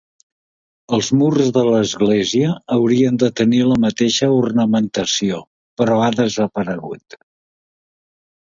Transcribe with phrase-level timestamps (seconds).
[0.95, 5.43] Els murs de l'església haurien de tenir la mateixa ornamentació
[5.83, 7.21] però ha desaparegut.